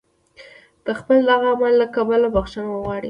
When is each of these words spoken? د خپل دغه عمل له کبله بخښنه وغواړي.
د 0.85 0.87
خپل 0.99 1.17
دغه 1.29 1.47
عمل 1.55 1.73
له 1.81 1.87
کبله 1.95 2.27
بخښنه 2.35 2.69
وغواړي. 2.71 2.99